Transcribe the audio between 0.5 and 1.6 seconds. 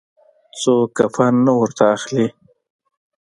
څوک کفن نه